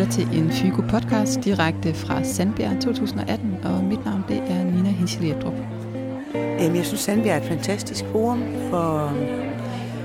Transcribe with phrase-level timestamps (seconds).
[0.00, 4.88] lytter til en Fygo podcast direkte fra Sandbjerg 2018, og mit navn det er Nina
[4.88, 5.34] Hinchel
[6.34, 9.12] Jeg synes, Sandbjerg er et fantastisk forum for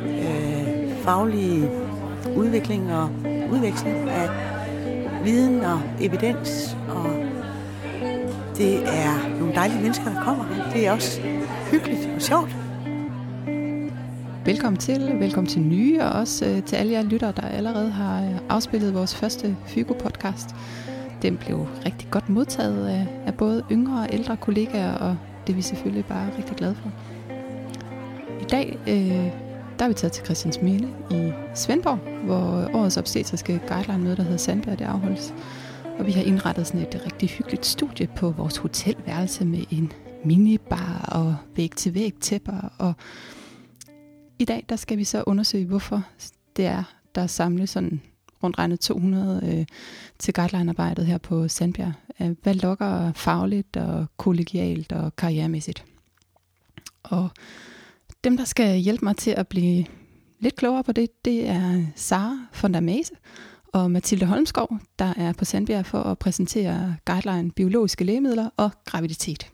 [0.06, 1.70] øh, faglig
[2.36, 3.10] udvikling og
[3.52, 4.30] udveksling af
[5.24, 7.10] viden og evidens, og
[8.58, 10.72] det er nogle dejlige mennesker, der kommer her.
[10.72, 11.22] Det er også
[11.72, 12.65] hyggeligt og sjovt.
[14.46, 18.24] Velkommen til, velkommen til nye, og også øh, til alle jer lyttere, der allerede har
[18.26, 20.56] øh, afspillet vores første Fygo-podcast.
[21.22, 25.18] Den blev rigtig godt modtaget af, af både yngre og ældre kollegaer, og
[25.48, 26.92] det er vi selvfølgelig bare rigtig glade for.
[28.42, 29.32] I dag øh,
[29.80, 34.80] der er vi taget til Christiansminde i Svendborg, hvor årets obstetriske guideline-møde, der hedder Sandberg,
[34.80, 35.34] det afholdes.
[36.00, 39.92] Og vi har indrettet sådan et rigtig hyggeligt studie på vores hotelværelse med en
[40.26, 42.94] minibar og væg-til-væg tæpper og
[44.40, 46.04] i dag der skal vi så undersøge, hvorfor
[46.56, 46.84] det er,
[47.16, 48.02] der samles sådan
[48.44, 49.66] rundt regnet 200 øh,
[50.20, 51.94] til guideline-arbejdet her på Sandbjerg.
[52.22, 55.86] Øh, hvad lokker fagligt og kollegialt og karrieremæssigt?
[57.04, 57.30] Og
[58.24, 59.86] dem, der skal hjælpe mig til at blive
[60.40, 63.14] lidt klogere på det, det er Sara von der Mase
[63.74, 69.50] og Mathilde Holmskov, der er på Sandbjerg for at præsentere guideline biologiske lægemidler og graviditet.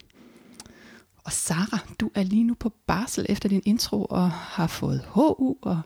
[1.24, 5.56] Og Sara, du er lige nu på barsel efter din intro og har fået HU
[5.62, 5.80] og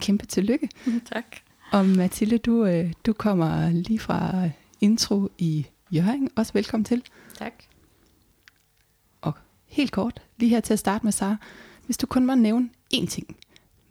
[0.00, 0.68] kæmpe tillykke.
[1.12, 1.24] Tak.
[1.72, 4.48] Og Mathilde, du, øh, du kommer lige fra
[4.80, 6.30] intro i Jørgen.
[6.36, 7.02] Også velkommen til.
[7.38, 7.52] Tak.
[9.20, 9.32] Og
[9.66, 11.36] helt kort, lige her til at starte med Sara.
[11.86, 13.36] Hvis du kun må nævne én ting,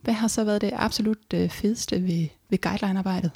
[0.01, 3.31] hvad har så været det absolut øh, fedeste ved, ved guideline-arbejdet?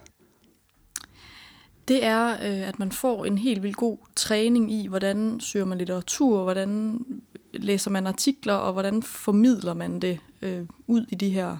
[1.87, 5.77] Det er, øh, at man får en helt vildt god træning i, hvordan søger man
[5.77, 6.99] litteratur, hvordan
[7.59, 11.57] læser man artikler, og hvordan formidler man det øh, ud i de her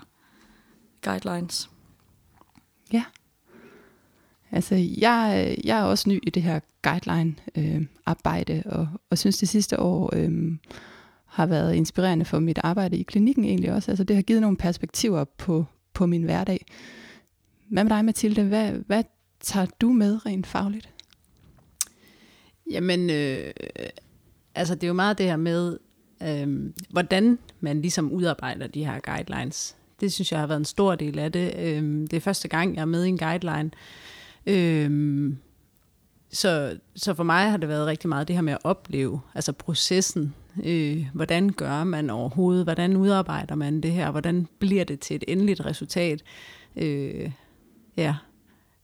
[1.01, 1.69] guidelines?
[2.93, 3.03] Ja.
[4.51, 9.49] Altså, jeg, jeg er også ny i det her guideline-arbejde, øh, og, og synes det
[9.49, 10.57] sidste år øh,
[11.25, 13.91] har været inspirerende for mit arbejde i klinikken egentlig også.
[13.91, 16.65] Altså, det har givet nogle perspektiver på, på min hverdag.
[17.69, 18.43] Hvad med dig, Mathilde?
[18.43, 19.03] Hvad, hvad
[19.39, 20.89] tager du med rent fagligt?
[22.71, 23.51] Jamen, øh,
[24.55, 25.77] altså det er jo meget det her med,
[26.23, 29.75] øh, hvordan man ligesom udarbejder de her guidelines.
[29.99, 31.53] Det synes jeg har været en stor del af det.
[31.59, 33.71] Øh, det er første gang, jeg er med i en guideline.
[34.45, 35.33] Øh,
[36.31, 39.51] så, så for mig har det været rigtig meget det her med at opleve, altså
[39.51, 40.35] processen.
[40.63, 42.63] Øh, hvordan gør man overhovedet?
[42.63, 44.11] Hvordan udarbejder man det her?
[44.11, 46.23] Hvordan bliver det til et endeligt resultat?
[46.75, 47.31] Øh,
[47.97, 48.15] ja,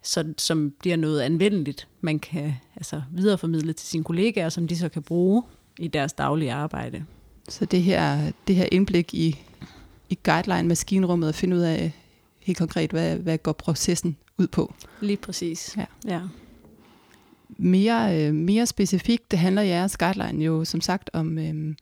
[0.01, 4.89] så, som bliver noget anvendeligt, man kan altså, videreformidle til sine kollegaer, som de så
[4.89, 5.43] kan bruge
[5.79, 7.05] i deres daglige arbejde.
[7.49, 9.39] Så det her, det her indblik i,
[10.09, 11.91] i guideline-maskinrummet at finde ud af
[12.39, 14.73] helt konkret, hvad, hvad går processen ud på?
[15.01, 15.77] Lige præcis.
[15.77, 15.85] Ja.
[16.05, 16.21] ja.
[17.57, 21.75] Mere, øh, mere specifikt, det handler jeres guideline jo som sagt om, øhm,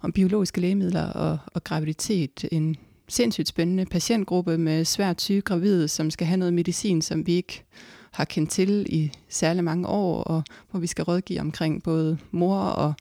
[0.00, 2.44] om biologiske lægemidler og, og graviditet.
[2.52, 2.76] En
[3.08, 7.64] sindssygt spændende patientgruppe med svært syge gravide, som skal have noget medicin, som vi ikke
[8.10, 12.58] har kendt til i særlig mange år, og hvor vi skal rådgive omkring både mor
[12.58, 12.94] og,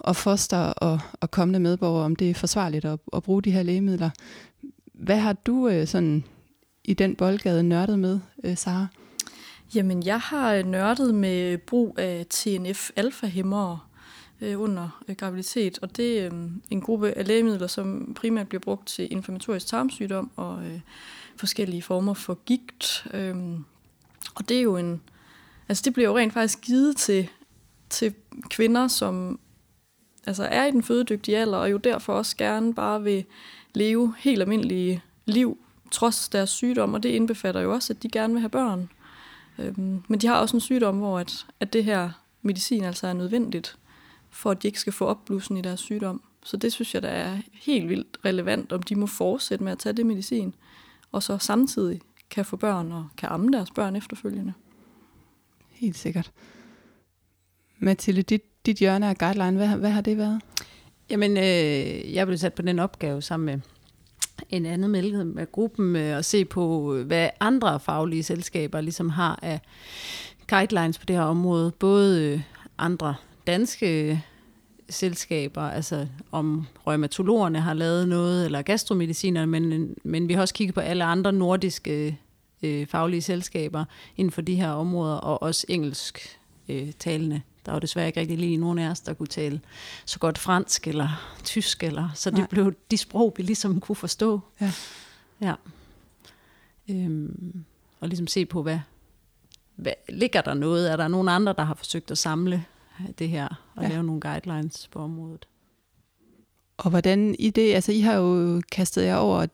[0.00, 3.62] og foster og, og kommende medborgere, om det er forsvarligt at, at bruge de her
[3.62, 4.10] lægemidler.
[4.92, 6.24] Hvad har du øh, sådan
[6.84, 8.86] i den boldgade nørdet med, øh, Sara?
[9.74, 13.78] Jamen, jeg har øh, nørdet med brug af TNF-alfa-hæmmere
[14.40, 18.60] øh, under øh, graviditet, og det er øh, en gruppe af lægemidler, som primært bliver
[18.60, 20.80] brugt til inflammatorisk tarmsygdom og øh,
[21.36, 23.06] forskellige former for gigt.
[23.14, 23.36] Øh,
[24.34, 25.00] og det er jo en,
[25.68, 27.28] altså det bliver jo rent faktisk givet til,
[27.90, 28.14] til
[28.50, 29.38] kvinder, som
[30.26, 33.24] altså er i den fødedygtige alder, og jo derfor også gerne bare vil
[33.74, 35.58] leve helt almindelige liv,
[35.90, 38.90] trods deres sygdom, og det indbefatter jo også, at de gerne vil have børn.
[39.58, 42.10] Øhm, men de har også en sygdom, hvor at, at det her
[42.42, 43.78] medicin altså er nødvendigt,
[44.30, 46.22] for at de ikke skal få opblussen i deres sygdom.
[46.42, 49.78] Så det synes jeg, der er helt vildt relevant, om de må fortsætte med at
[49.78, 50.54] tage det medicin,
[51.12, 52.00] og så samtidig
[52.30, 54.52] kan få børn og kan amme deres børn efterfølgende.
[55.68, 56.32] Helt sikkert.
[57.78, 60.40] Mathilde, dit, dit hjørne af guideline, hvad, hvad har det været?
[61.10, 63.60] Jamen, øh, jeg blev sat på den opgave sammen med
[64.50, 69.60] en anden medlem af gruppen øh, se på, hvad andre faglige selskaber ligesom har af
[70.48, 71.72] guidelines på det her område.
[71.78, 72.40] Både øh,
[72.78, 73.14] andre
[73.46, 74.22] danske
[74.88, 80.74] selskaber, altså om rheumatologerne har lavet noget, eller gastromedicinerne, men, men vi har også kigget
[80.74, 82.18] på alle andre nordiske
[82.62, 83.84] øh, faglige selskaber
[84.16, 87.40] inden for de her områder, og også engelsk øh, talende.
[87.66, 89.60] Der var desværre ikke rigtig lige nogen af os, der kunne tale
[90.04, 92.46] så godt fransk eller tysk, eller, så det Nej.
[92.50, 94.40] blev de sprog, vi ligesom kunne forstå.
[94.60, 94.72] Ja.
[95.40, 95.54] ja.
[96.88, 97.64] Øhm,
[98.00, 98.78] og ligesom se på, hvad,
[99.76, 100.92] hvad, ligger der noget?
[100.92, 102.64] Er der nogen andre, der har forsøgt at samle
[103.18, 103.88] det her og Ja.
[103.88, 105.46] lave nogle guidelines på området?
[106.76, 109.46] Og hvordan i det, altså I har jo kastet jer over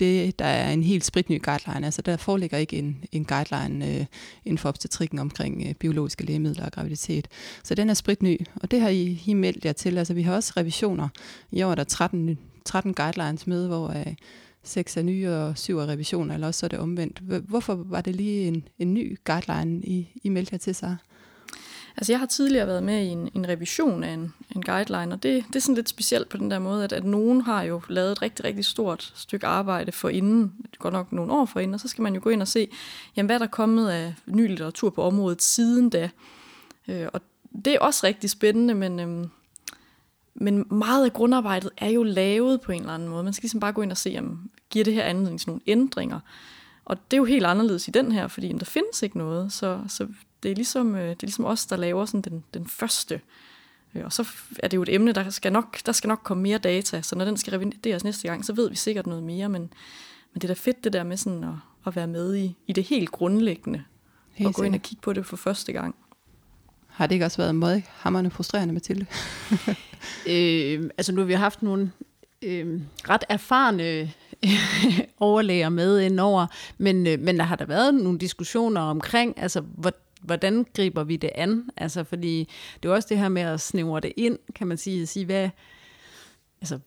[0.00, 1.86] det, der er en helt spritny guideline.
[1.86, 4.06] Altså der foreligger ikke en, en guideline øh,
[4.44, 7.28] inden for obstetrikken omkring øh, biologiske lægemidler og graviditet.
[7.62, 9.98] Så den er spritny, og det har I, I meldt jer til.
[9.98, 11.08] Altså vi har også revisioner.
[11.52, 14.14] I år er der 13, 13 guidelines med, hvor øh,
[14.62, 17.18] 6 er nye og 7 er revisioner, eller også så er det omvendt.
[17.48, 20.96] Hvorfor var det lige en, en ny guideline, I, I meldte jer til sig?
[21.96, 25.22] Altså jeg har tidligere været med i en, en revision af en, en guideline, og
[25.22, 27.82] det, det er sådan lidt specielt på den der måde, at, at nogen har jo
[27.88, 31.74] lavet et rigtig, rigtig stort stykke arbejde for inden, godt nok nogle år for inden,
[31.74, 32.68] og så skal man jo gå ind og se,
[33.16, 36.10] jamen, hvad der er kommet af ny litteratur på området siden da.
[36.88, 37.20] Øh, og
[37.64, 39.30] det er også rigtig spændende, men, øhm,
[40.34, 43.24] men meget af grundarbejdet er jo lavet på en eller anden måde.
[43.24, 45.62] Man skal ligesom bare gå ind og se, jamen, giver det her anledning til nogle
[45.66, 46.20] ændringer?
[46.84, 49.52] Og det er jo helt anderledes i den her, fordi jamen, der findes ikke noget,
[49.52, 50.06] så, så
[50.42, 53.20] det er ligesom, øh, det er ligesom os, der laver sådan den, den første.
[53.94, 54.28] Øh, Og så
[54.58, 57.16] er det jo et emne, der skal, nok, der skal nok komme mere data, så
[57.16, 59.62] når den skal revideres næste gang, så ved vi sikkert noget mere, men,
[60.32, 61.54] men det er da fedt det der med sådan at,
[61.86, 63.84] at være med i, i det helt grundlæggende,
[64.32, 65.94] Helt og gå ind og kigge på det for første gang.
[66.86, 69.06] Har det ikke også været meget hammerende frustrerende, Mathilde?
[70.26, 71.92] Øh, altså nu har vi haft nogle
[72.42, 74.12] øh, ret erfarne
[75.20, 76.46] overlæger med indover,
[76.78, 81.16] men, øh, men der har der været nogle diskussioner omkring, altså hvor, hvordan griber vi
[81.16, 81.70] det an?
[81.76, 82.48] Altså fordi
[82.82, 85.26] det er også det her med at snævre det ind, kan man sige, at sige
[85.26, 85.48] hvad,
[86.60, 86.78] altså,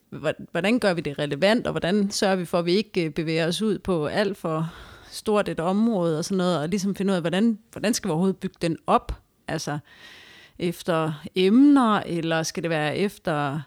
[0.52, 3.48] hvordan gør vi det relevant, og hvordan sørger vi for, at vi ikke øh, bevæger
[3.48, 4.74] os ud på alt for
[5.12, 8.12] stort et område og sådan noget, og ligesom finde ud af, hvordan, hvordan skal vi
[8.12, 9.22] overhovedet bygge den op?
[9.48, 9.78] Altså,
[10.60, 13.60] efter emner, eller skal det være efter,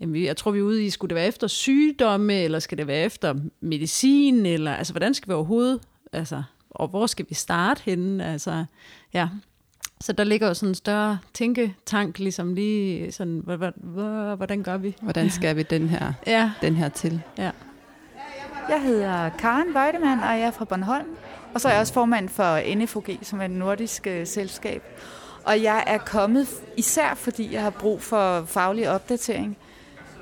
[0.00, 2.86] jamen, jeg tror vi er ude i, skulle det være efter sygdomme, eller skal det
[2.86, 5.80] være efter medicin, eller altså, hvordan skal vi overhovedet,
[6.12, 6.42] altså,
[6.74, 8.64] og hvor skal vi starte henne, altså,
[9.14, 9.28] ja.
[10.00, 14.62] Så der ligger jo sådan en større tænketank, ligesom lige sådan, hvor- hvor- hvor- hvordan
[14.62, 14.96] gør vi?
[15.02, 17.22] Hvordan skal vi den her, Ja, den her til?
[17.38, 17.50] ja.
[18.68, 21.06] Jeg hedder Karen Weidemann, og jeg er fra Bornholm.
[21.54, 24.82] Og så er jeg også formand for NFOG, som er et nordisk øh, selskab.
[25.44, 29.56] Og jeg er kommet især fordi jeg har brug for faglig opdatering.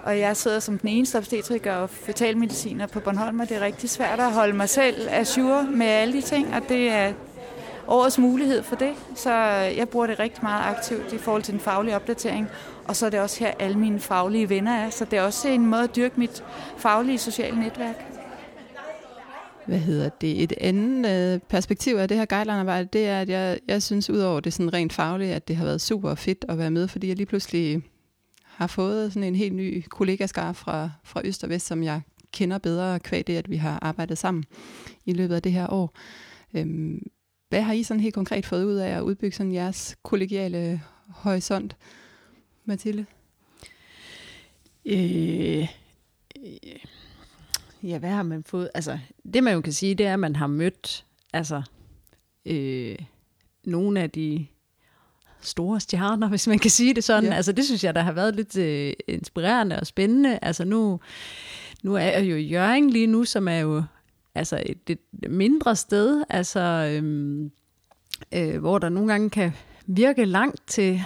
[0.02, 3.90] Og jeg sidder som den eneste obstetriker og fetalmediciner på Bornholm, og det er rigtig
[3.90, 7.12] svært at holde mig selv ajour med alle de ting, og det er
[7.88, 8.92] årets mulighed for det.
[9.14, 9.32] Så
[9.76, 12.48] jeg bruger det rigtig meget aktivt i forhold til den faglige opdatering.
[12.84, 14.90] Og så er det også her, alle mine faglige venner er.
[14.90, 16.44] Så det er også en måde at dyrke mit
[16.76, 18.06] faglige sociale netværk.
[19.66, 20.42] Hvad hedder det?
[20.42, 24.40] Et andet øh, perspektiv af det her guideline-arbejde, det er, at jeg, jeg synes udover
[24.40, 27.16] det sådan rent faglige, at det har været super fedt at være med, fordi jeg
[27.16, 27.82] lige pludselig
[28.56, 32.00] har fået sådan en helt ny kollegaskar fra, fra Øst og Vest, som jeg
[32.32, 34.44] kender bedre kvæg det, at vi har arbejdet sammen
[35.04, 35.94] i løbet af det her år.
[36.54, 37.02] Øhm,
[37.48, 41.76] hvad har I sådan helt konkret fået ud af at udbygge sådan jeres kollegiale horisont,
[42.64, 43.06] Mathilde?
[44.84, 45.68] Øh,
[46.38, 46.80] øh,
[47.82, 48.70] ja, hvad har man fået?
[48.74, 48.98] Altså,
[49.34, 51.62] det man jo kan sige, det er, at man har mødt altså,
[52.46, 52.98] øh,
[53.64, 54.46] nogle af de
[55.46, 57.30] store stjerner, hvis man kan sige det sådan.
[57.30, 57.34] Ja.
[57.36, 60.38] Altså, det synes jeg, der har været lidt øh, inspirerende og spændende.
[60.42, 61.00] Altså, nu,
[61.82, 63.82] nu er jeg jo i Jørgen lige nu, som er jo
[64.34, 67.50] altså et, et mindre sted, altså, øhm,
[68.34, 69.52] øh, hvor der nogle gange kan
[69.86, 71.02] virke langt til,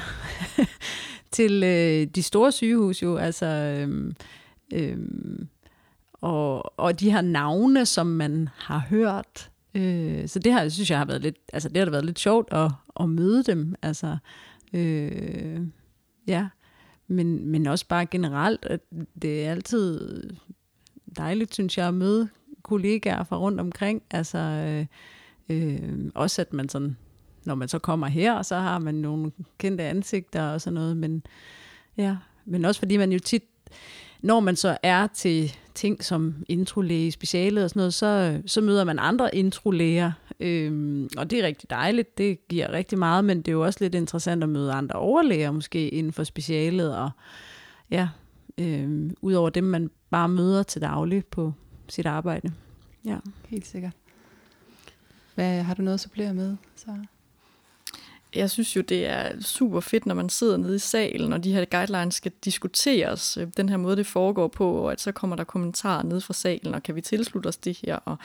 [1.37, 4.15] til øh, de store sygehus jo, altså øhm,
[4.73, 5.49] øhm,
[6.13, 9.51] og, og de her navne, som man har hørt.
[9.75, 12.53] Øh, så det her, synes jeg har været lidt, altså det har været lidt sjovt
[12.53, 14.17] at, at møde dem, altså
[14.73, 15.61] øh,
[16.27, 16.49] ja,
[17.07, 18.81] men, men også bare generelt, at
[19.23, 20.23] det er altid
[21.17, 22.29] dejligt, synes jeg, at møde
[22.63, 24.87] kollegaer fra rundt omkring, altså øh,
[25.49, 26.97] øh, også at man sådan
[27.47, 31.23] når man så kommer her, så har man nogle kendte ansigter og sådan noget, men
[31.97, 33.45] ja, men også fordi man jo tit,
[34.23, 38.85] når man så er til ting som introlæge, specialet og sådan noget, så, så møder
[38.85, 43.49] man andre introlæger, øhm, og det er rigtig dejligt, det giver rigtig meget, men det
[43.49, 47.11] er jo også lidt interessant at møde andre overlæger måske inden for specialet, og
[47.91, 48.09] ja,
[48.59, 51.53] øhm, udover dem, man bare møder til daglig på
[51.89, 52.53] sit arbejde.
[53.05, 53.17] Ja.
[53.49, 53.93] Helt sikkert.
[55.35, 56.91] Hvad, har du noget at supplere med, så?
[58.37, 61.53] Jeg synes jo, det er super fedt, når man sidder nede i salen, og de
[61.53, 63.37] her guidelines skal diskuteres.
[63.37, 66.35] Øh, den her måde, det foregår på, og at så kommer der kommentarer ned fra
[66.35, 67.97] salen, og kan vi tilslutte os det her?
[67.97, 68.17] Og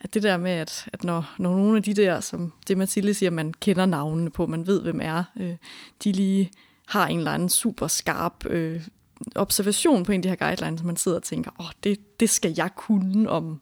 [0.00, 3.14] at det der med, at, at når, når nogle af de der, som det Mathilde
[3.14, 5.56] siger, man kender navnene på, man ved, hvem er, øh,
[6.04, 6.50] de lige
[6.86, 8.80] har en eller anden super skarp øh,
[9.34, 12.20] observation på en af de her guidelines, som man sidder og tænker, åh, oh, det,
[12.20, 13.60] det skal jeg kunne om,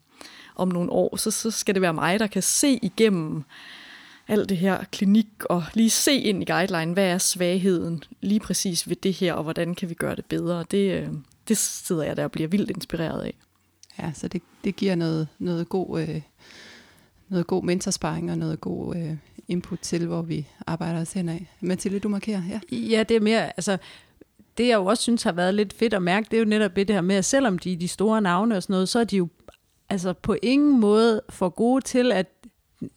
[0.56, 1.16] om nogle år.
[1.16, 3.44] Så, så skal det være mig, der kan se igennem
[4.32, 8.88] alt det her klinik, og lige se ind i guideline, hvad er svagheden lige præcis
[8.88, 10.64] ved det her, og hvordan kan vi gøre det bedre.
[10.70, 11.08] Det, øh,
[11.48, 13.34] det sidder jeg der og bliver vildt inspireret af.
[13.98, 16.00] Ja, så det, det giver noget, noget god...
[16.00, 16.22] Øh
[17.32, 19.16] noget god mentorsparing og noget god øh,
[19.48, 21.46] input til, hvor vi arbejder os hen af.
[21.60, 22.76] Mathilde, du markerer, ja?
[22.76, 23.78] Ja, det er mere, altså,
[24.58, 26.76] det jeg jo også synes har været lidt fedt at mærke, det er jo netop
[26.76, 29.04] det her med, at selvom de er de store navne og sådan noget, så er
[29.04, 29.28] de jo
[29.88, 32.26] altså på ingen måde for gode til at,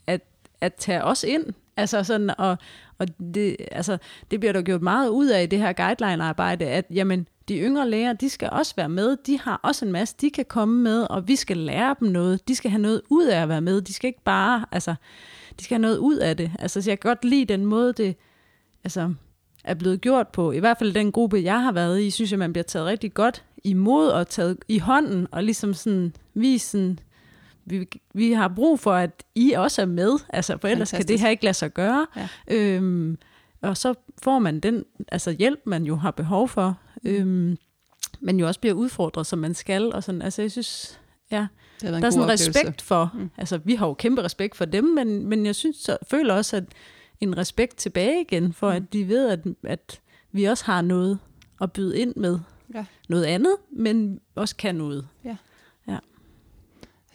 [0.08, 0.22] at,
[0.66, 1.46] at tage os ind.
[1.78, 2.58] Altså sådan, og,
[3.00, 3.98] og det, altså,
[4.32, 7.90] det bliver der gjort meget ud af i det her guideline-arbejde, at jamen, de yngre
[7.90, 9.18] læger, de skal også være med.
[9.28, 12.48] De har også en masse, de kan komme med, og vi skal lære dem noget.
[12.48, 13.82] De skal have noget ud af at være med.
[13.82, 14.96] De skal ikke bare, altså,
[15.60, 16.52] de skal have noget ud af det.
[16.60, 18.16] Altså, så jeg kan godt lide den måde, det
[18.84, 19.14] altså,
[19.64, 20.52] er blevet gjort på.
[20.52, 23.14] I hvert fald den gruppe, jeg har været i, synes jeg, man bliver taget rigtig
[23.14, 27.00] godt imod og taget i hånden, og ligesom sådan vise sådan,
[27.66, 31.08] vi, vi har brug for, at I også er med, altså for ellers Fantastisk.
[31.08, 32.08] kan det her ikke lade sig gøre.
[32.16, 32.28] Ja.
[32.48, 33.18] Øhm,
[33.62, 33.94] og så
[34.24, 37.58] får man den altså hjælp, man jo har behov for, øhm,
[38.20, 39.94] men jo også bliver udfordret, som man skal.
[39.94, 40.22] Og sådan.
[40.22, 41.00] Altså jeg synes,
[41.32, 41.48] ja,
[41.82, 43.30] der er sådan en respekt for, mm.
[43.38, 46.58] altså vi har jo kæmpe respekt for dem, men, men jeg synes, så, føler også,
[46.58, 46.64] at
[47.22, 48.76] en respekt tilbage igen, for mm.
[48.76, 51.20] at de ved, at, at vi også har noget
[51.62, 52.40] at byde ind med.
[52.74, 52.86] Ja.
[53.10, 55.08] Noget andet, men også kan noget.
[55.26, 55.36] Ja.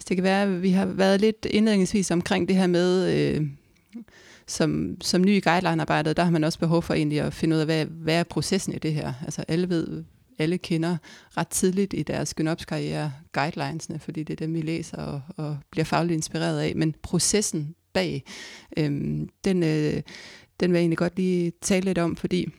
[0.01, 3.47] Altså, det kan være, at vi har været lidt indledningsvis omkring det her med, øh,
[4.47, 7.59] som, som ny i guideline-arbejdet, der har man også behov for egentlig at finde ud
[7.59, 9.13] af, hvad, hvad er processen i det her?
[9.25, 10.03] Altså alle ved,
[10.39, 10.97] alle kender
[11.37, 15.85] ret tidligt i deres gynopskarriere guidelinesne, fordi det er dem, vi læser og, og bliver
[15.85, 16.73] fagligt inspireret af.
[16.75, 18.23] Men processen bag,
[18.77, 18.91] øh,
[19.43, 20.01] den, øh,
[20.59, 22.49] den vil jeg egentlig godt lige tale lidt om, fordi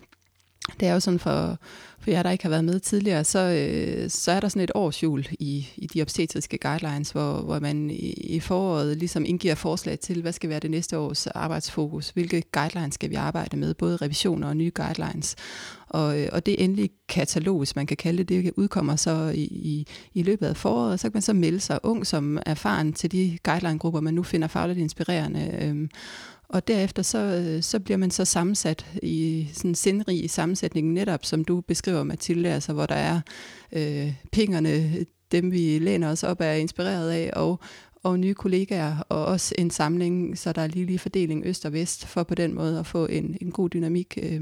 [0.81, 1.59] det er jo sådan for,
[2.00, 4.71] for jer, der ikke har været med tidligere, så, øh, så er der sådan et
[4.75, 9.99] årsjul i, i de obstetriske guidelines, hvor, hvor man i, i foråret ligesom indgiver forslag
[9.99, 13.97] til, hvad skal være det næste års arbejdsfokus, hvilke guidelines skal vi arbejde med, både
[13.97, 15.37] revisioner og nye guidelines.
[15.88, 19.42] Og, øh, og det endelige katalog, hvis man kan kalde det, det udkommer så i,
[19.45, 23.12] i, i løbet af foråret, så kan man så melde sig ung som erfaren til
[23.12, 25.59] de guideline-grupper, man nu finder fagligt inspirerende.
[25.62, 25.88] Øh,
[26.52, 31.25] og derefter så, øh, så bliver man så sammensat i sådan sindrig sindrig sammensætning, netop
[31.25, 33.21] som du beskriver, Mathilde, altså hvor der er
[33.73, 37.61] øh, pingerne, dem vi læner os op af, er inspireret af, og,
[38.02, 41.73] og nye kollegaer, og også en samling, så der er lige lige fordeling øst og
[41.73, 44.18] vest, for på den måde at få en, en god dynamik.
[44.23, 44.40] Øh,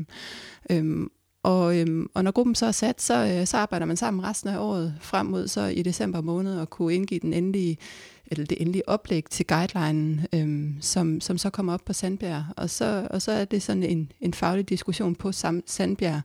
[0.71, 1.07] øh,
[1.43, 4.50] og, øhm, og når gruppen så er sat, så, øh, så arbejder man sammen resten
[4.50, 7.79] af året frem mod så i december måned og kunne indgive den endelige
[8.31, 12.45] eller det endelige oplæg til guidelinen, øhm, som, som så kommer op på Sandbjerg.
[12.57, 16.21] Og så, og så er det sådan en, en faglig diskussion på Sam, Sandbjerg,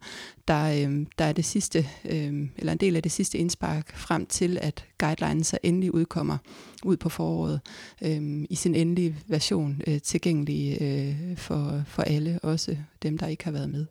[0.47, 4.25] der, øhm, der er det sidste, øhm, eller en del af det sidste indspark frem
[4.25, 6.37] til, at guidelinen så endelig udkommer
[6.83, 7.61] ud på foråret
[8.01, 13.43] øhm, i sin endelige version øh, tilgængelig øh, for, for alle, også dem, der ikke
[13.43, 13.85] har været med.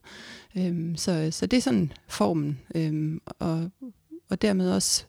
[0.56, 3.70] Øhm, så, så det er sådan formen, øhm, og,
[4.28, 5.04] og dermed også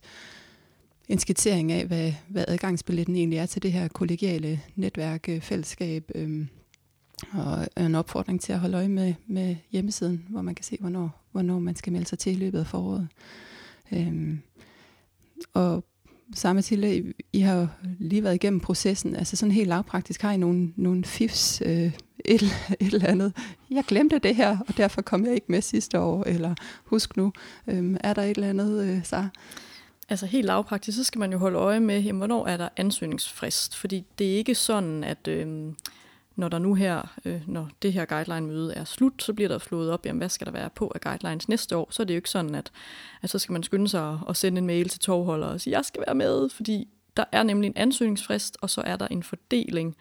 [1.10, 6.48] en skitsering af, hvad, hvad adgangsbilletten egentlig er til det her kollegiale netværk, fællesskab, øh,
[7.34, 11.26] og en opfordring til at holde øje med, med hjemmesiden, hvor man kan se, hvornår,
[11.32, 13.08] hvornår man skal melde sig til i løbet af foråret.
[13.92, 14.38] Øh,
[15.54, 15.84] og
[16.34, 17.68] samme til, I, I har jo
[18.00, 21.92] lige været igennem processen, altså sådan helt lavpraktisk, har I nogle, nogle fifs, øh,
[22.26, 22.42] et,
[22.80, 23.34] et eller andet,
[23.72, 27.34] jeg glemte det her, og derfor kom jeg ikke med sidste år, eller husk nu,
[27.68, 29.28] øh, er der et eller andet, øh, så
[30.10, 33.76] Altså helt lavpraktisk, så skal man jo holde øje med, jamen, hvornår er der ansøgningsfrist.
[33.76, 35.74] Fordi det er ikke sådan, at øh,
[36.36, 39.92] når der nu her, øh, når det her guideline-møde er slut, så bliver der slået
[39.92, 41.88] op, jamen, hvad skal der være på af guidelines næste år.
[41.92, 42.72] Så er det jo ikke sådan, at,
[43.22, 45.86] at så skal man skynde sig at sende en mail til tovholder og sige, jeg
[45.86, 49.96] skal være med, fordi der er nemlig en ansøgningsfrist, og så er der en fordeling,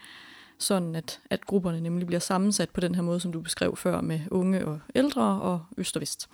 [0.58, 4.00] sådan at, at grupperne nemlig bliver sammensat på den her måde, som du beskrev før,
[4.00, 6.28] med unge og ældre og øst og vest.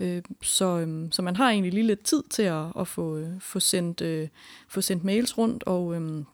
[0.00, 3.40] Øh, så, øh, så man har egentlig lige lidt tid til at, at få, øh,
[3.40, 4.28] få, sendt, øh,
[4.68, 6.24] få sendt mails rundt, og, øh,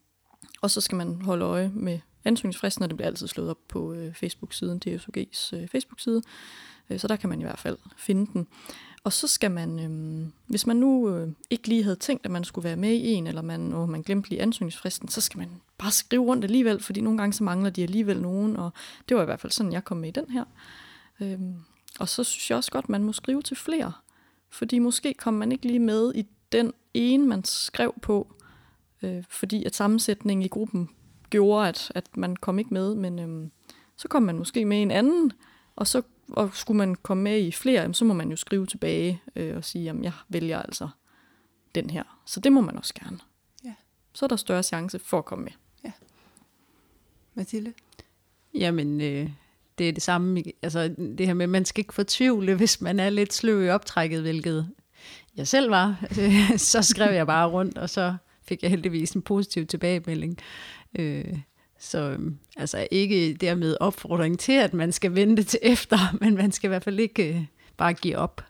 [0.61, 3.93] og så skal man holde øje med ansøgningsfristen, og det bliver altid slået op på
[3.93, 6.23] øh, Facebook-siden, DSUG's øh, Facebook-side,
[6.91, 8.47] øh, så der kan man i hvert fald finde den.
[9.05, 12.45] Og så skal man, øh, hvis man nu øh, ikke lige havde tænkt, at man
[12.45, 15.49] skulle være med i en, eller man, og man glemte lige ansøgningsfristen, så skal man
[15.79, 18.71] bare skrive rundt alligevel, fordi nogle gange så mangler de alligevel nogen, og
[19.09, 20.45] det var i hvert fald sådan, jeg kom med i den her.
[21.21, 21.39] Øh,
[22.01, 23.93] og så synes jeg også godt, man må skrive til flere.
[24.51, 28.35] Fordi måske kom man ikke lige med i den ene, man skrev på,
[29.03, 30.91] øh, fordi at sammensætningen i gruppen
[31.31, 33.51] gjorde, at, at man kom ikke med, men øh,
[33.97, 35.33] så kom man måske med en anden,
[35.77, 39.23] og så og skulle man komme med i flere, så må man jo skrive tilbage
[39.37, 40.89] øh, og sige, at jeg vælger altså
[41.75, 42.21] den her.
[42.27, 43.19] Så det må man også gerne.
[43.65, 43.75] Ja.
[44.13, 45.53] Så er der større chance for at komme med.
[45.85, 45.93] Ja.
[47.35, 47.73] Mathilde?
[48.55, 49.31] Jamen, øh,
[49.79, 50.43] det er det samme.
[50.63, 53.69] Altså, det her med, at man skal ikke fortvivle, hvis man er lidt sløv i
[53.69, 54.69] optrækket, hvilket
[55.37, 56.05] jeg selv var.
[56.57, 58.15] så skrev jeg bare rundt, og så
[58.49, 60.39] fik jeg heldigvis en positiv tilbagemelding.
[60.99, 61.39] Øh,
[61.79, 66.53] så øhm, altså ikke dermed opfordring til, at man skal vente til efter, men man
[66.53, 67.45] skal i hvert fald ikke øh,
[67.77, 68.45] bare give op.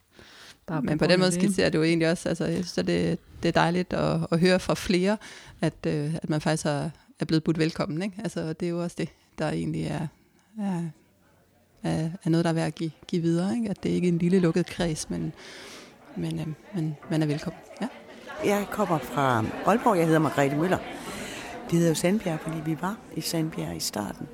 [0.67, 3.19] Bare men på, på den måde skitserer du egentlig også, altså jeg synes, at det,
[3.43, 5.17] det er dejligt at, at høre fra flere,
[5.61, 6.91] at, øh, at man faktisk er,
[7.21, 8.03] er blevet budt velkommen.
[8.03, 8.17] Ikke?
[8.25, 10.07] Altså det er jo også det, der egentlig er,
[10.61, 10.83] er,
[11.85, 13.55] er, er noget, der er værd at give, give videre.
[13.57, 13.71] Ikke?
[13.71, 15.33] At det ikke er en lille lukket kreds, men,
[16.17, 17.61] men, øh, men man er velkommen.
[17.81, 17.89] Ja.
[18.45, 20.79] Jeg kommer fra Aalborg, jeg hedder Margrethe Møller.
[21.71, 24.29] Det hedder jo Sandbjerg, fordi vi var i Sandbjerg i starten.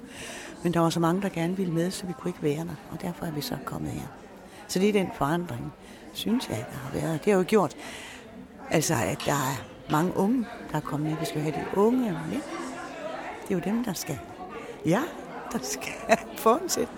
[0.62, 2.74] Men der var så mange, der gerne ville med, så vi kunne ikke være der.
[2.90, 4.06] Og derfor er vi så kommet her.
[4.68, 5.72] Så det er den forandring,
[6.12, 7.24] synes jeg, der har været.
[7.24, 7.76] Det har jo gjort,
[8.70, 11.18] altså, at der er mange unge, der er kommet med.
[11.18, 12.40] Vi skal have de unge med.
[13.42, 14.18] Det er jo dem, der skal,
[14.86, 15.02] ja,
[15.52, 15.92] der skal
[16.36, 16.92] fortsætte.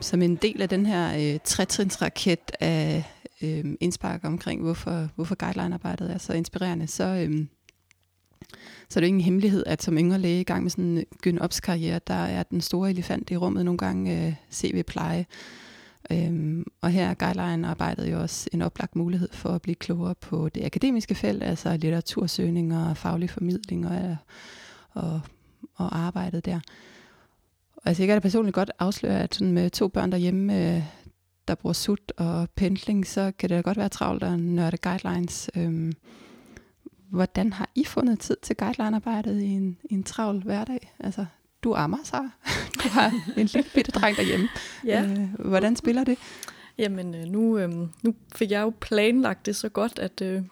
[0.00, 3.04] Som en del af den her øh, trætrinsraket af
[3.42, 7.46] øh, indspark omkring, hvorfor, hvorfor guideline-arbejdet er så inspirerende, så, øh,
[8.88, 10.98] så er det jo ingen hemmelighed, at som yngre læge i gang med sådan øh,
[10.98, 15.26] en gyn karriere der er den store elefant i rummet nogle gange øh, CV-pleje.
[16.10, 20.48] Øhm, og her er guideline-arbejdet jo også en oplagt mulighed for at blive klogere på
[20.48, 24.16] det akademiske felt, altså litteratursøgning og faglig formidling og,
[24.92, 25.20] og,
[25.74, 26.60] og arbejdet der.
[27.86, 30.82] Altså, jeg kan da personligt godt afsløre, at sådan med to børn derhjemme, øh,
[31.48, 35.50] der bruger sut og pendling, så kan det da godt være travlt at nørde guidelines.
[35.56, 35.92] Øhm,
[37.10, 40.94] hvordan har I fundet tid til guideline-arbejdet i en, i en travl hverdag?
[41.00, 41.26] Altså,
[41.62, 42.16] du ammer, så
[42.82, 44.48] du har en lille bitte dreng derhjemme.
[44.84, 45.02] Ja.
[45.02, 46.18] Øh, hvordan spiller det?
[46.78, 47.70] Jamen, øh, nu, øh,
[48.02, 50.42] nu fik jeg jo planlagt det så godt, at øh,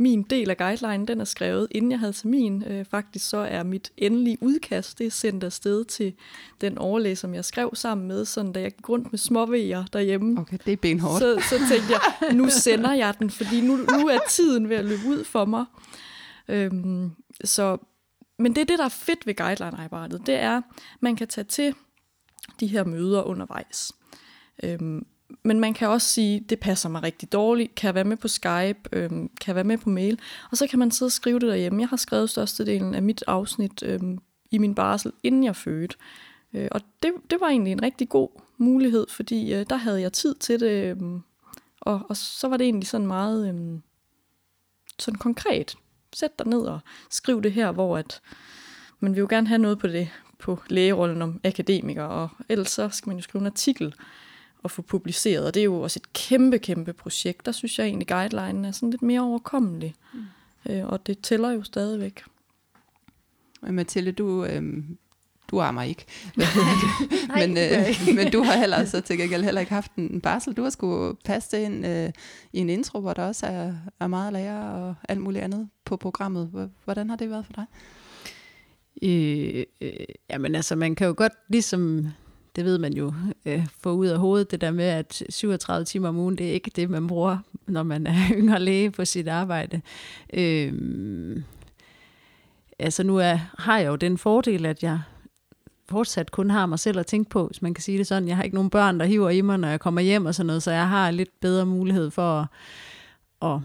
[0.00, 2.64] min del af guideline, den er skrevet, inden jeg havde termin.
[2.66, 6.14] Øh, faktisk så er mit endelige udkast, det er sendt afsted til
[6.60, 10.40] den overlæge, som jeg skrev sammen med, sådan da jeg gik rundt med småvejer derhjemme.
[10.40, 11.18] Okay, det er benhårdt.
[11.18, 14.84] Så, så tænkte jeg, nu sender jeg den, fordi nu, nu er tiden ved at
[14.84, 15.64] løbe ud for mig.
[16.48, 17.10] Øhm,
[17.44, 17.78] så,
[18.38, 20.62] men det er det, der er fedt ved guideline-arbejdet, det er,
[21.00, 21.74] man kan tage til
[22.60, 23.92] de her møder undervejs.
[24.62, 25.06] Øhm,
[25.42, 28.28] men man kan også sige, det passer mig rigtig dårligt, kan jeg være med på
[28.28, 31.38] Skype, øhm, kan jeg være med på mail, og så kan man sidde og skrive
[31.38, 31.80] det derhjemme.
[31.80, 34.18] Jeg har skrevet størstedelen af mit afsnit øhm,
[34.50, 35.96] i min barsel, inden jeg fødte.
[36.54, 40.12] Øh, og det, det var egentlig en rigtig god mulighed, fordi øh, der havde jeg
[40.12, 41.22] tid til det, øhm,
[41.80, 43.82] og, og så var det egentlig sådan meget øhm,
[44.98, 45.76] sådan konkret.
[46.12, 48.20] Sæt dig ned og skriv det her, hvor at
[49.00, 52.88] man vil jo gerne have noget på det, på lægerollen om akademiker, og ellers så
[52.88, 53.94] skal man jo skrive en artikel,
[54.64, 55.46] at få publiceret.
[55.46, 57.46] Og det er jo også et kæmpe, kæmpe projekt.
[57.46, 59.94] Der synes jeg egentlig, guidelinen er sådan lidt mere overkommelig.
[60.14, 60.20] Mm.
[60.72, 62.22] Øh, og det tæller jo stadigvæk.
[63.62, 64.84] Men Mathilde, du, øh,
[65.50, 66.04] du armer ikke.
[67.28, 70.52] Nej, men, øh, men du har heller så til gengæld heller ikke haft en barsel.
[70.54, 72.10] Du har skulle passe det ind øh,
[72.52, 75.96] i en intro, hvor der også er, er meget lærer og alt muligt andet på
[75.96, 76.70] programmet.
[76.84, 77.66] Hvordan har det været for dig?
[79.02, 82.06] Øh, øh, jamen altså, man kan jo godt ligesom
[82.56, 83.12] det ved man jo,
[83.46, 86.52] øh, få ud af hovedet, det der med, at 37 timer om ugen, det er
[86.52, 89.80] ikke det, man bruger, når man er yngre læge på sit arbejde.
[90.34, 90.72] Øh,
[92.78, 95.00] altså nu er, har jeg jo den fordel, at jeg
[95.88, 98.28] fortsat kun har mig selv at tænke på, hvis man kan sige det sådan.
[98.28, 100.46] Jeg har ikke nogen børn, der hiver i mig, når jeg kommer hjem og sådan
[100.46, 102.46] noget, så jeg har lidt bedre mulighed for at,
[103.42, 103.60] at,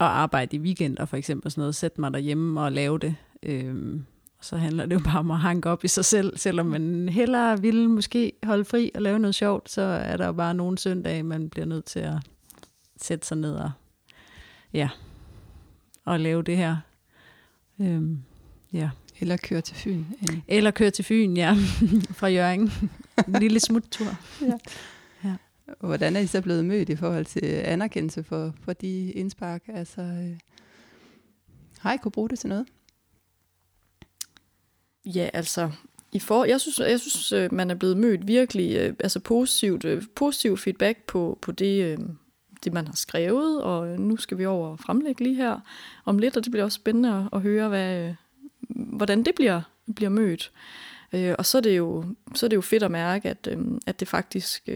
[0.00, 3.14] at arbejde i weekender for eksempel, sådan noget, sætte mig derhjemme og lave det.
[3.42, 4.00] Øh,
[4.42, 6.36] så handler det jo bare om at hanke op i sig selv.
[6.36, 10.32] Selvom man hellere vil måske holde fri og lave noget sjovt, så er der jo
[10.32, 12.14] bare nogle søndage, man bliver nødt til at
[12.96, 13.70] sætte sig ned og,
[14.72, 14.88] ja,
[16.04, 16.76] og lave det her.
[17.80, 18.18] Øhm,
[18.72, 18.90] ja.
[19.20, 20.04] Eller køre til Fyn.
[20.48, 21.56] Eller køre til Fyn, ja,
[22.18, 22.72] fra Jørgen.
[23.28, 24.16] En lille smuttur.
[24.40, 24.58] ja.
[25.24, 25.36] ja.
[25.80, 29.62] Hvordan er I så blevet mødt i forhold til anerkendelse for, for de indspark?
[29.68, 30.38] Altså, øh,
[31.78, 32.66] har I kunne bruge det til noget?
[35.04, 35.70] Ja, altså,
[36.12, 39.84] i for, jeg synes, jeg synes øh, man er blevet mødt virkelig øh, altså positivt,
[39.84, 41.98] øh, positiv feedback på, på det, øh,
[42.64, 45.60] det, man har skrevet, og øh, nu skal vi over og fremlægge lige her
[46.04, 48.14] om lidt, og det bliver også spændende at, høre, hvad,
[48.68, 49.60] hvordan det bliver,
[49.94, 50.52] bliver mødt.
[51.38, 53.48] Og så er, det jo, så er det jo fedt at mærke, at,
[53.86, 54.68] at det faktisk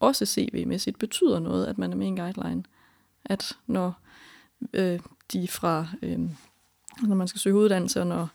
[0.00, 2.64] også CV-mæssigt betyder noget, at man er med i en guideline.
[3.24, 4.00] At når
[5.32, 5.86] de fra,
[7.02, 8.28] når man skal søge uddannelse, og når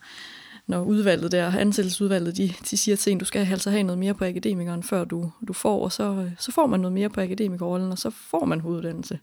[0.68, 4.14] når udvalget der, ansættelsesudvalget, de, de siger til en, du skal altså have noget mere
[4.14, 7.20] på akademikeren, før du, du får, og så, øh, så får man noget mere på
[7.20, 9.18] akademikerrollen, og så får man hoveduddannelse.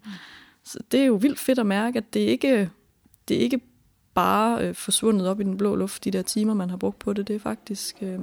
[0.63, 2.69] Så det er jo vildt fedt at mærke, at det ikke,
[3.27, 3.60] det er ikke
[4.13, 7.13] bare øh, forsvundet op i den blå luft, de der timer, man har brugt på
[7.13, 7.27] det.
[7.27, 8.19] Det er faktisk, øh,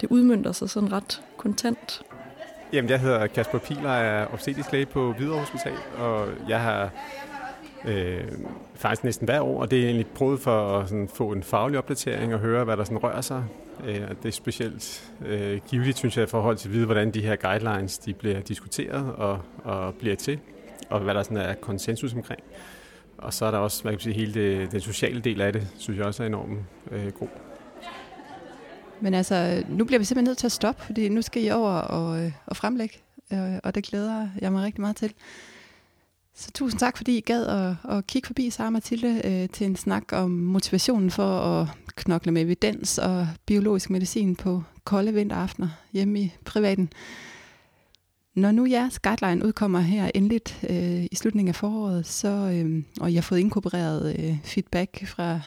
[0.00, 2.02] det udmyndter sig sådan ret kontant.
[2.72, 6.90] Jamen, jeg hedder Kasper Piler, er obstetisk læge på Hvidovre Hospital, og jeg har
[7.84, 8.24] øh,
[8.74, 11.78] faktisk næsten hver år, og det er egentlig prøvet for at sådan, få en faglig
[11.78, 13.44] opdatering og høre, hvad der sådan rører sig.
[13.84, 17.22] Øh, det er specielt øh, givet, synes jeg, i forhold til at vide, hvordan de
[17.22, 20.38] her guidelines de bliver diskuteret og, og bliver til,
[20.90, 22.40] og hvad der sådan er konsensus omkring.
[23.18, 25.68] Og så er der også, hvad kan sige, hele det, den sociale del af det,
[25.78, 26.58] synes jeg også er enormt
[26.90, 27.28] øh, god.
[29.00, 31.70] Men altså, nu bliver vi simpelthen nødt til at stoppe, fordi nu skal I over
[31.70, 32.98] og, øh, og fremlægge,
[33.32, 35.12] øh, og det glæder jeg mig rigtig meget til.
[36.38, 39.76] Så tusind tak, fordi I gad at, at kigge forbi Sara Mathilde øh, til en
[39.76, 46.20] snak om motivationen for at knokle med evidens og biologisk medicin på kolde vinteraftener hjemme
[46.20, 46.92] i privaten.
[48.34, 53.12] Når nu jeres guideline udkommer her endeligt øh, i slutningen af foråret, så, øh, og
[53.12, 55.40] jeg har fået inkorporeret øh, feedback fra,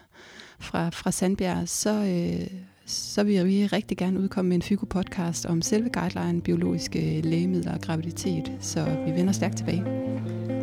[0.60, 2.47] fra, fra Sandbjerg, så, øh,
[2.86, 7.82] så vil vi rigtig gerne udkomme med en FYGO-podcast om selve guideline, biologiske lægemidler og
[7.82, 8.52] graviditet.
[8.60, 10.59] Så vi vender stærkt tilbage.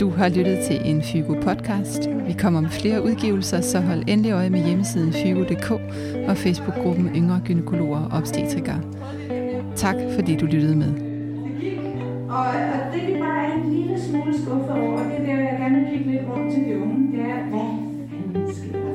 [0.00, 2.08] Du har lyttet til en Fygo podcast.
[2.26, 5.70] Vi kommer med flere udgivelser, så hold endelig øje med hjemmesiden fygo.dk
[6.28, 8.80] og Facebook-gruppen Yngre Gynekologer og Obstetrikere.
[9.76, 10.92] Tak fordi du lyttede med.
[12.28, 12.46] Og,
[12.92, 15.88] det vi bare er en lille smule skuffet over, det er der, jeg gerne vil
[15.90, 18.87] kigge lidt rundt til de unge, det er, hvad